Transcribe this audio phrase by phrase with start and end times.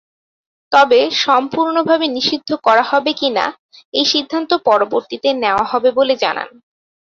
[0.71, 3.45] তবে সম্পুর্ণভাবে নিষিদ্ধ করা হবে কিনা,
[3.93, 6.49] এই সিদ্ধান্ত পরবর্তীতে নেওয়া হবে বলে জানান।